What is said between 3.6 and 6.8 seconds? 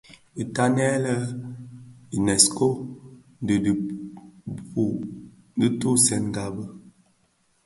di dhipud di tiisènga bi.